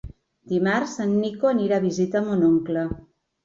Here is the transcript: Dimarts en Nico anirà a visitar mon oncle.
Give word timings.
Dimarts 0.53 0.95
en 1.05 1.13
Nico 1.19 1.51
anirà 1.51 1.79
a 1.79 1.87
visitar 1.87 2.25
mon 2.33 2.51
oncle. 2.51 2.91